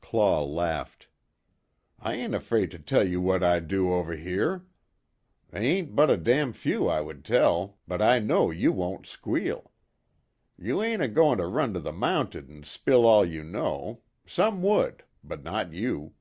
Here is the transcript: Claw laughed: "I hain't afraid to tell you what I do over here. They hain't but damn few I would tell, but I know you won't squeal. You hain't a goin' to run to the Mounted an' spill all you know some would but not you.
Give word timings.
Claw 0.00 0.42
laughed: 0.42 1.06
"I 2.00 2.16
hain't 2.16 2.34
afraid 2.34 2.72
to 2.72 2.78
tell 2.80 3.06
you 3.06 3.20
what 3.20 3.44
I 3.44 3.60
do 3.60 3.92
over 3.92 4.16
here. 4.16 4.66
They 5.50 5.60
hain't 5.74 5.94
but 5.94 6.24
damn 6.24 6.52
few 6.52 6.88
I 6.88 7.00
would 7.00 7.24
tell, 7.24 7.78
but 7.86 8.02
I 8.02 8.18
know 8.18 8.50
you 8.50 8.72
won't 8.72 9.06
squeal. 9.06 9.70
You 10.58 10.80
hain't 10.80 11.02
a 11.02 11.06
goin' 11.06 11.38
to 11.38 11.46
run 11.46 11.72
to 11.74 11.78
the 11.78 11.92
Mounted 11.92 12.50
an' 12.50 12.64
spill 12.64 13.06
all 13.06 13.24
you 13.24 13.44
know 13.44 14.02
some 14.26 14.60
would 14.62 15.04
but 15.22 15.44
not 15.44 15.72
you. 15.72 16.14